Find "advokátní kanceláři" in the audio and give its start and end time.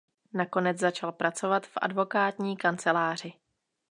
1.75-3.33